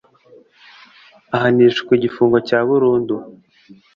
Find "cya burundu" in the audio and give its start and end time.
2.47-3.15